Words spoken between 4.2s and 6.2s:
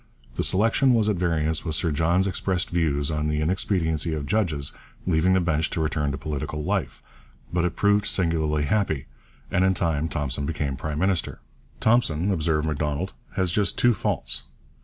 judges leaving the bench to return to